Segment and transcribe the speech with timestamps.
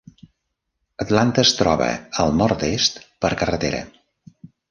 [1.05, 1.89] Atlanta es troba
[2.25, 3.83] al nord-est per carretera.